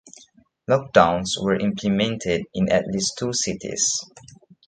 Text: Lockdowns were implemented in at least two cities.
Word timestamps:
Lockdowns 0.67 1.39
were 1.39 1.59
implemented 1.59 2.41
in 2.55 2.71
at 2.71 2.87
least 2.87 3.19
two 3.19 3.33
cities. 3.33 4.03